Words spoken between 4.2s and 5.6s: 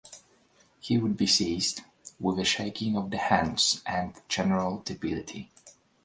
general debility.